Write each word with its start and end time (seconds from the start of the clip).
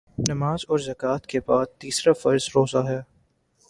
نماز 0.29 0.65
اور 0.69 0.79
زکوٰۃ 0.79 1.27
کے 1.27 1.39
بعدتیسرا 1.45 2.13
فرض 2.13 2.49
روزہ 2.55 2.83
ہے 2.87 3.01